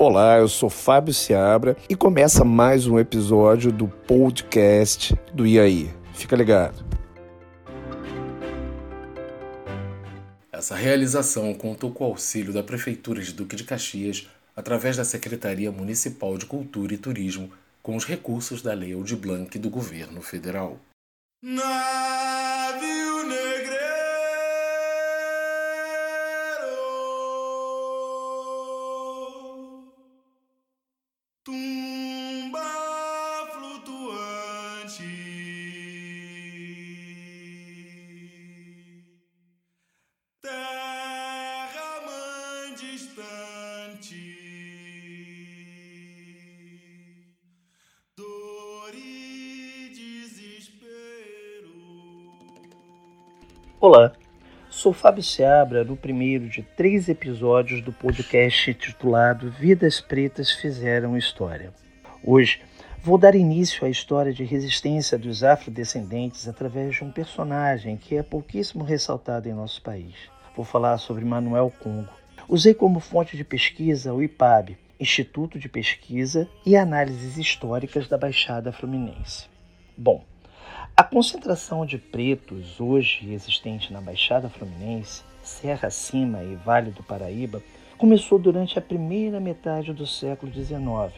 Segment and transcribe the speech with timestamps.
[0.00, 5.92] Olá, eu sou Fábio Seabra e começa mais um episódio do podcast do IAI.
[6.14, 6.84] Fica ligado.
[10.52, 15.72] Essa realização contou com o auxílio da Prefeitura de Duque de Caxias através da Secretaria
[15.72, 17.50] Municipal de Cultura e Turismo
[17.82, 20.78] com os recursos da Lei Aldir Blanc do Governo Federal.
[21.42, 22.17] Navio
[42.78, 44.38] distante
[48.16, 49.90] Dor e
[53.80, 54.12] Olá,
[54.70, 61.72] sou Fábio Seabra no primeiro de três episódios do podcast titulado Vidas Pretas Fizeram História.
[62.22, 62.62] Hoje
[63.02, 68.22] vou dar início à história de resistência dos afrodescendentes através de um personagem que é
[68.22, 70.14] pouquíssimo ressaltado em nosso país.
[70.54, 72.27] Vou falar sobre Manuel Congo.
[72.50, 78.72] Usei como fonte de pesquisa o IPAB, Instituto de Pesquisa e Análises Históricas da Baixada
[78.72, 79.50] Fluminense.
[79.94, 80.24] Bom,
[80.96, 87.62] a concentração de pretos hoje existente na Baixada Fluminense, Serra Acima e Vale do Paraíba
[87.98, 91.12] começou durante a primeira metade do século XIX,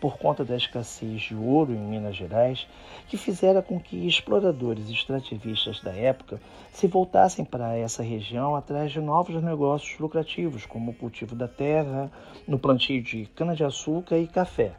[0.00, 2.66] por conta da escassez de ouro em Minas Gerais,
[3.08, 6.40] que fizera com que exploradores extrativistas da época
[6.72, 12.10] se voltassem para essa região atrás de novos negócios lucrativos, como o cultivo da terra,
[12.46, 14.72] no plantio de cana-de-açúcar e café,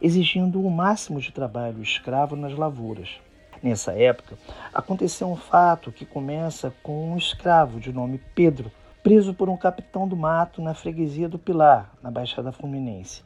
[0.00, 3.20] exigindo o máximo de trabalho escravo nas lavouras.
[3.62, 4.36] Nessa época,
[4.74, 10.06] aconteceu um fato que começa com um escravo de nome Pedro, preso por um capitão
[10.06, 13.22] do mato na freguesia do Pilar, na Baixada Fluminense,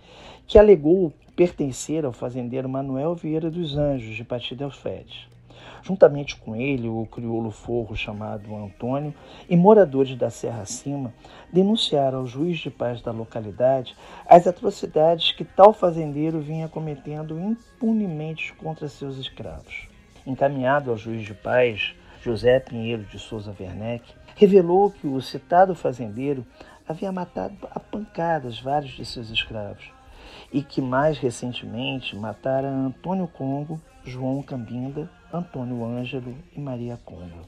[0.46, 5.28] que alegou pertencer ao fazendeiro Manuel Vieira dos Anjos, de Patida Alfedes.
[5.82, 9.14] Juntamente com ele, o crioulo forro chamado Antônio
[9.48, 11.12] e moradores da Serra Acima
[11.52, 13.94] denunciaram ao juiz de paz da localidade
[14.26, 19.88] as atrocidades que tal fazendeiro vinha cometendo impunemente contra seus escravos
[20.26, 24.04] encaminhado ao juiz de paz, José Pinheiro de Souza Werneck,
[24.36, 26.46] revelou que o citado fazendeiro
[26.86, 29.90] havia matado a pancadas vários de seus escravos
[30.52, 37.40] e que mais recentemente matara Antônio Congo, João Cambinda, Antônio Ângelo e Maria Congo.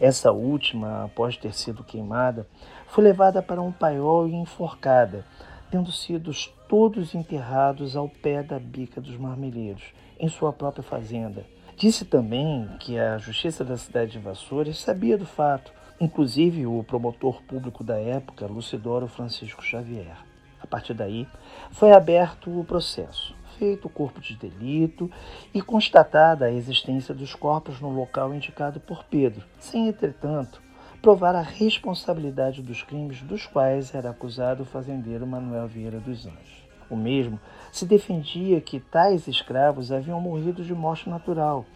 [0.00, 2.48] Essa última, após ter sido queimada,
[2.88, 5.24] foi levada para um paiol e enforcada,
[5.70, 6.32] tendo sido
[6.68, 9.84] todos enterrados ao pé da bica dos marmeleiros,
[10.18, 11.44] em sua própria fazenda,
[11.76, 17.42] Disse também que a Justiça da cidade de Vassouras sabia do fato, inclusive o promotor
[17.42, 20.16] público da época, Lucidoro Francisco Xavier.
[20.60, 21.28] A partir daí,
[21.70, 25.10] foi aberto o processo, feito o corpo de delito
[25.52, 30.62] e constatada a existência dos corpos no local indicado por Pedro, sem, entretanto,
[31.02, 36.64] provar a responsabilidade dos crimes dos quais era acusado o fazendeiro Manuel Vieira dos Anjos.
[36.88, 37.38] O mesmo
[37.70, 41.66] se defendia que tais escravos haviam morrido de morte natural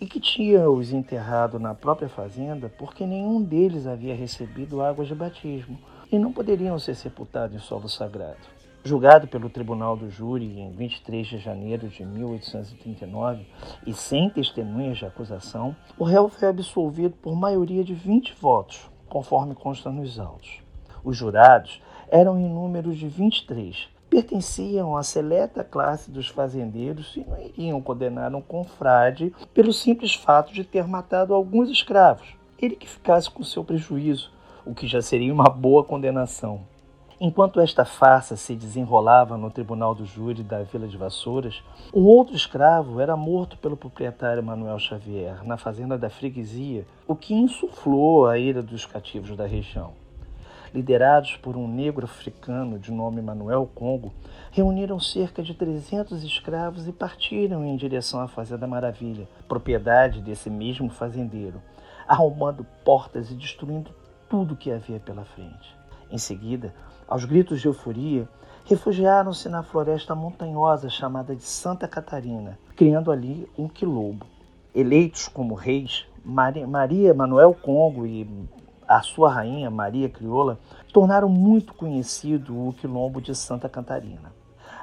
[0.00, 5.78] e que tinha-os enterrado na própria fazenda porque nenhum deles havia recebido águas de batismo
[6.10, 8.60] e não poderiam ser sepultados em solo sagrado.
[8.82, 13.46] Julgado pelo Tribunal do Júri em 23 de janeiro de 1839
[13.86, 19.54] e sem testemunhas de acusação, o réu foi absolvido por maioria de 20 votos, conforme
[19.54, 20.62] consta nos autos.
[21.04, 27.40] Os jurados eram em número de 23, pertenciam à seleta classe dos fazendeiros e não
[27.40, 32.34] iriam condenar um confrade pelo simples fato de ter matado alguns escravos.
[32.58, 34.32] Ele que ficasse com seu prejuízo,
[34.66, 36.62] o que já seria uma boa condenação.
[37.20, 41.62] Enquanto esta farsa se desenrolava no tribunal do júri da Vila de Vassouras,
[41.94, 47.34] um outro escravo era morto pelo proprietário Manuel Xavier na fazenda da freguesia, o que
[47.34, 49.99] insuflou a ira dos cativos da região
[50.74, 54.12] liderados por um negro africano de nome Manuel Congo,
[54.50, 60.88] reuniram cerca de 300 escravos e partiram em direção à Fazenda Maravilha, propriedade desse mesmo
[60.90, 61.60] fazendeiro,
[62.06, 63.90] arrombando portas e destruindo
[64.28, 65.74] tudo que havia pela frente.
[66.10, 66.74] Em seguida,
[67.06, 68.28] aos gritos de euforia,
[68.64, 74.26] refugiaram-se na floresta montanhosa chamada de Santa Catarina, criando ali um quilombo.
[74.72, 78.24] Eleitos como reis, Maria Manuel Congo e
[78.90, 80.58] a sua rainha, Maria Crioula,
[80.92, 84.32] tornaram muito conhecido o quilombo de Santa Catarina.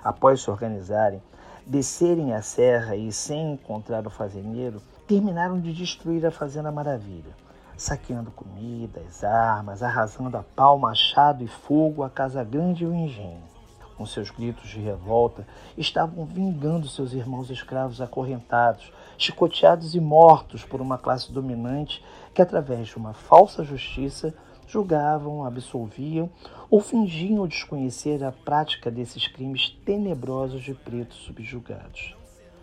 [0.02, 1.22] Após se organizarem,
[1.66, 7.36] descerem a serra e, sem encontrar o fazendeiro, terminaram de destruir a Fazenda Maravilha,
[7.76, 13.57] saqueando comidas, armas, arrasando a pau, machado e fogo a Casa Grande e o engenho.
[13.98, 15.48] Com seus gritos de revolta,
[15.78, 22.04] estavam vingando seus irmãos escravos acorrentados, chicoteados e mortos por uma classe dominante
[22.34, 24.34] que, através de uma falsa justiça,
[24.68, 26.30] julgavam, absolviam
[26.70, 32.16] ou fingiam desconhecer a prática desses crimes tenebrosos de pretos subjugados.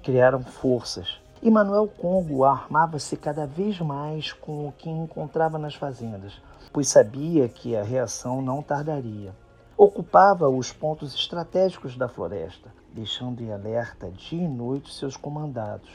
[0.02, 6.34] Criaram forças, e Manuel Congo armava-se cada vez mais com o que encontrava nas fazendas,
[6.72, 9.34] pois sabia que a reação não tardaria.
[9.76, 15.91] Ocupava os pontos estratégicos da floresta, deixando em alerta dia e noite seus comandados,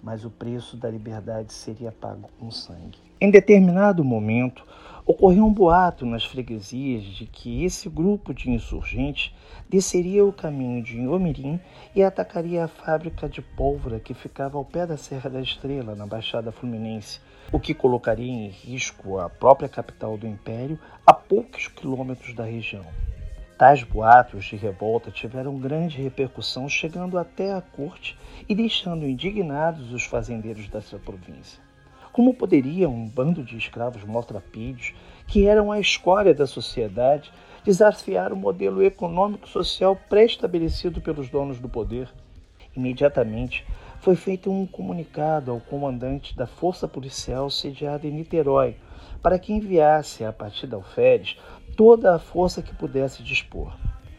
[0.00, 2.96] mas o preço da liberdade seria pago com sangue.
[3.20, 4.64] Em determinado momento,
[5.04, 9.34] ocorreu um boato nas freguesias de que esse grupo de insurgentes
[9.68, 11.58] desceria o caminho de Omirim
[11.96, 16.06] e atacaria a fábrica de pólvora que ficava ao pé da Serra da Estrela, na
[16.06, 22.32] Baixada Fluminense, o que colocaria em risco a própria capital do Império a poucos quilômetros
[22.32, 22.86] da região.
[23.58, 28.16] Tais boatos de revolta tiveram grande repercussão, chegando até a corte
[28.48, 31.60] e deixando indignados os fazendeiros dessa província.
[32.12, 34.94] Como poderia um bando de escravos maltrapilhos,
[35.26, 37.32] que eram a escória da sociedade,
[37.64, 42.08] desafiar o modelo econômico-social pré-estabelecido pelos donos do poder?
[42.76, 43.66] Imediatamente
[43.98, 48.76] foi feito um comunicado ao comandante da Força Policial sediada em Niterói,
[49.20, 51.36] para que enviasse, a partir da alferes,
[51.78, 53.72] toda a força que pudesse dispor.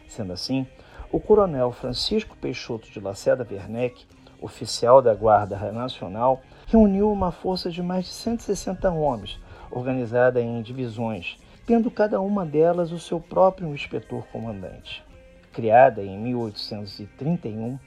[0.08, 0.66] Sendo assim,
[1.12, 4.06] o coronel Francisco Peixoto de Lacerda Werneck,
[4.40, 9.38] oficial da Guarda Nacional, reuniu uma força de mais de 160 homens,
[9.70, 11.36] organizada em divisões,
[11.66, 15.04] tendo cada uma delas o seu próprio inspetor comandante.
[15.52, 17.78] Criada em 1831,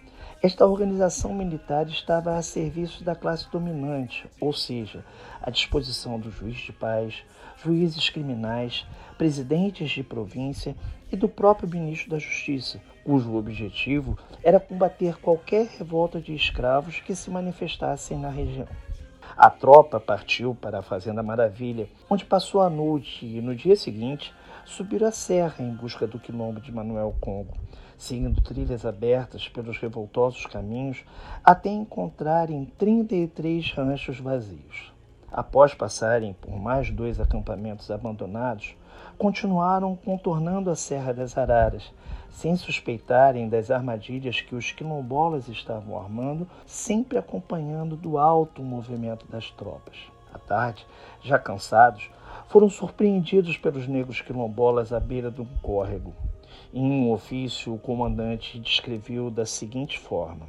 [0.44, 5.06] esta organização militar estava a serviço da classe dominante, ou seja,
[5.42, 7.24] à disposição do juiz de paz,
[7.64, 8.86] juízes criminais,
[9.18, 10.76] presidentes de província
[11.10, 17.16] e do próprio ministro da Justiça, cujo objetivo era combater qualquer revolta de escravos que
[17.16, 18.68] se manifestassem na região.
[19.38, 24.34] A tropa partiu para a Fazenda Maravilha, onde passou a noite e, no dia seguinte,
[24.66, 27.54] subiram a serra em busca do quilombo de Manuel Congo,
[27.98, 31.04] seguindo trilhas abertas pelos revoltosos caminhos
[31.44, 34.94] até encontrarem 33 ranchos vazios.
[35.32, 38.76] Após passarem por mais dois acampamentos abandonados,
[39.18, 41.92] continuaram contornando a Serra das Araras,
[42.30, 49.26] sem suspeitarem das armadilhas que os quilombolas estavam armando, sempre acompanhando do alto o movimento
[49.28, 49.98] das tropas.
[50.34, 50.86] À tarde,
[51.22, 52.10] já cansados,
[52.50, 56.14] foram surpreendidos pelos negros quilombolas à beira de um córrego.
[56.74, 60.48] Em um ofício, o comandante descreveu da seguinte forma: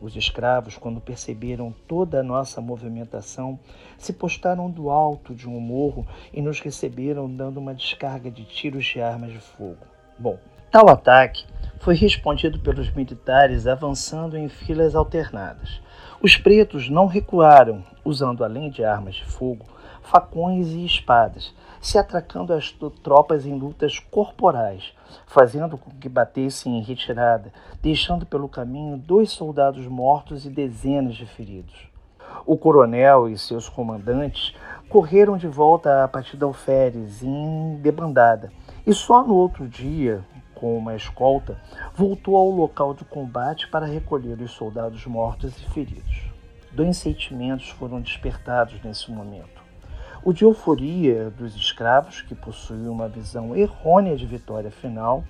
[0.00, 3.58] Os escravos, quando perceberam toda a nossa movimentação,
[3.98, 8.84] se postaram do alto de um morro e nos receberam dando uma descarga de tiros
[8.84, 9.86] de armas de fogo.
[10.18, 10.38] Bom,
[10.70, 11.44] tal ataque
[11.78, 15.80] foi respondido pelos militares avançando em filas alternadas.
[16.22, 19.66] Os pretos não recuaram, usando além de armas de fogo,
[20.02, 22.70] facões e espadas, se atracando as
[23.02, 24.92] tropas em lutas corporais,
[25.26, 31.26] fazendo com que batessem em retirada, deixando pelo caminho dois soldados mortos e dezenas de
[31.26, 31.88] feridos.
[32.44, 34.54] O coronel e seus comandantes
[34.88, 38.52] correram de volta à partida alferes em debandada,
[38.86, 40.24] e só no outro dia,
[40.54, 41.58] com uma escolta,
[41.94, 46.30] voltou ao local de combate para recolher os soldados mortos e feridos.
[46.70, 49.61] Dois sentimentos foram despertados nesse momento
[50.24, 55.24] o de euforia dos escravos, que possuíam uma visão errônea de vitória final,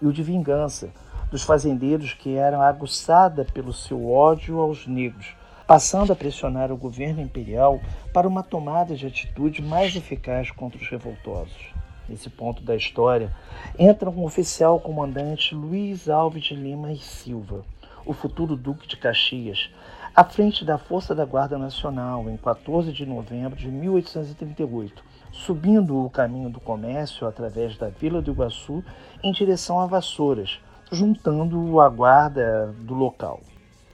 [0.00, 0.90] e o de vingança
[1.30, 5.34] dos fazendeiros, que eram aguçada pelo seu ódio aos negros,
[5.66, 7.78] passando a pressionar o governo imperial
[8.12, 11.72] para uma tomada de atitude mais eficaz contra os revoltosos.
[12.08, 13.30] Nesse ponto da história,
[13.78, 17.64] entra um oficial comandante Luiz Alves de Lima e Silva,
[18.04, 19.70] o futuro Duque de Caxias,
[20.14, 26.10] à frente da Força da Guarda Nacional em 14 de novembro de 1838, subindo o
[26.10, 28.84] caminho do comércio através da Vila do Iguaçu
[29.22, 33.40] em direção a Vassouras, juntando a guarda do local.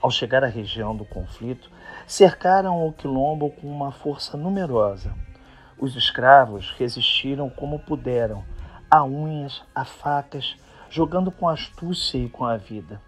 [0.01, 1.69] Ao chegar à região do conflito,
[2.07, 5.13] cercaram o quilombo com uma força numerosa.
[5.77, 8.43] Os escravos resistiram como puderam,
[8.89, 10.55] a unhas, a facas,
[10.89, 12.99] jogando com astúcia e com a vida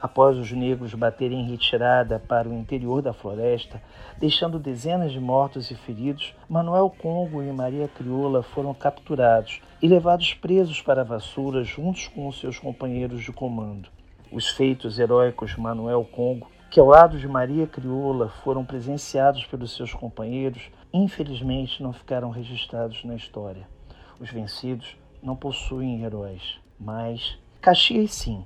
[0.00, 3.82] após os negros baterem em retirada para o interior da floresta,
[4.18, 10.34] deixando dezenas de mortos e feridos, Manuel Congo e Maria Crioula foram capturados e levados
[10.34, 13.88] presos para a Vassoura juntos com seus companheiros de comando.
[14.32, 19.74] Os feitos heróicos de Manuel Congo, que ao lado de Maria Crioula foram presenciados pelos
[19.74, 23.66] seus companheiros, infelizmente não ficaram registrados na história.
[24.20, 28.44] Os vencidos não possuem heróis, mas Caxias, sim,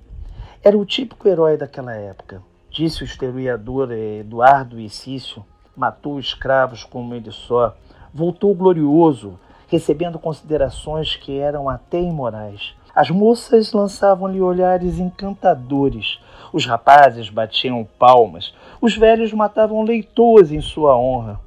[0.65, 2.43] era o típico herói daquela época.
[2.71, 5.45] Disse o historiador Eduardo Icício,
[5.77, 7.77] matou escravos como ele só,
[8.15, 12.75] voltou glorioso, recebendo considerações que eram até imorais.
[12.95, 16.19] As moças lançavam-lhe olhares encantadores,
[16.51, 21.39] os rapazes batiam palmas, os velhos matavam leitoas em sua honra.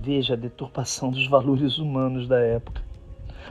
[0.00, 2.82] Veja a deturpação dos valores humanos da época.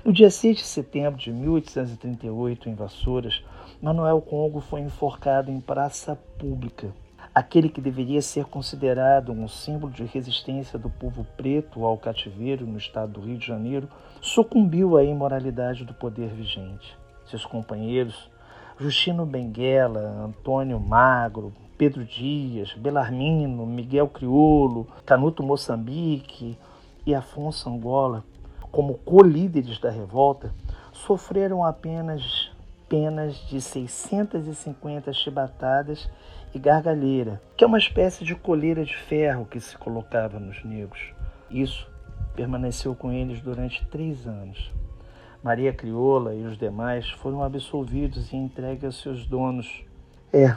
[0.03, 3.41] No dia 6 de setembro de 1838, em Vassouras,
[3.83, 6.93] Manuel Congo foi enforcado em praça pública.
[7.35, 12.77] Aquele que deveria ser considerado um símbolo de resistência do povo preto ao cativeiro no
[12.77, 13.89] estado do Rio de Janeiro
[14.21, 16.97] sucumbiu à imoralidade do poder vigente.
[17.25, 18.31] Seus companheiros,
[18.79, 26.57] Justino Benguela, Antônio Magro, Pedro Dias, Belarmino, Miguel Criolo, Canuto Moçambique
[27.05, 28.23] e Afonso Angola,
[28.71, 30.53] como co-líderes da revolta,
[30.93, 32.42] sofreram apenas
[32.93, 36.07] penas de 650 chibatadas
[36.53, 41.11] e gargalheira, que é uma espécie de coleira de ferro que se colocava nos negros.
[41.49, 41.89] Isso
[42.35, 44.71] permaneceu com eles durante três anos.
[45.41, 49.83] Maria Crioula e os demais foram absolvidos e entregues aos seus donos.
[50.31, 50.55] É,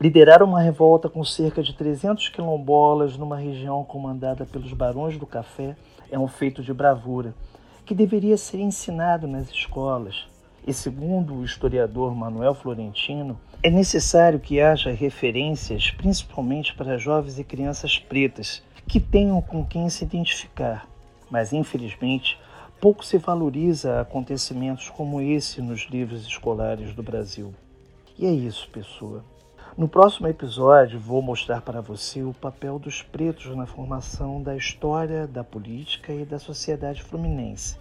[0.00, 5.76] lideraram uma revolta com cerca de 300 quilombolas numa região comandada pelos barões do café
[6.10, 7.32] é um feito de bravura
[7.86, 10.33] que deveria ser ensinado nas escolas.
[10.66, 17.44] E segundo o historiador Manuel Florentino, é necessário que haja referências, principalmente para jovens e
[17.44, 20.88] crianças pretas, que tenham com quem se identificar.
[21.30, 22.38] Mas, infelizmente,
[22.80, 27.54] pouco se valoriza acontecimentos como esse nos livros escolares do Brasil.
[28.18, 29.22] E é isso, pessoa.
[29.76, 35.26] No próximo episódio, vou mostrar para você o papel dos pretos na formação da história,
[35.26, 37.76] da política e da sociedade fluminense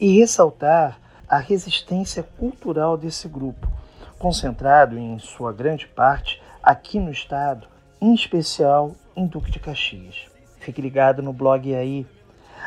[0.00, 3.70] e ressaltar a resistência cultural desse grupo,
[4.18, 7.66] concentrado em sua grande parte aqui no estado,
[8.00, 10.26] em especial em Duque de Caxias.
[10.60, 12.06] Fique ligado no blog aí.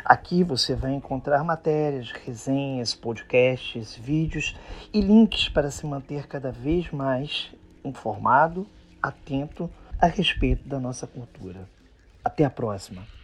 [0.05, 4.55] Aqui você vai encontrar matérias, resenhas, podcasts, vídeos
[4.93, 7.51] e links para se manter cada vez mais
[7.83, 8.65] informado,
[9.01, 11.67] atento a respeito da nossa cultura.
[12.23, 13.18] Até a próxima!